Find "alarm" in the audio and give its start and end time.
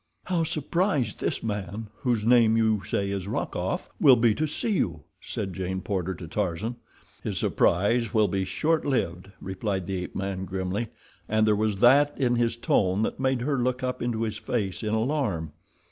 14.95-15.51